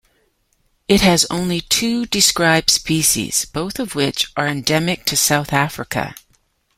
[0.87, 6.15] It has only two described species, both of which are endemic to South Africa.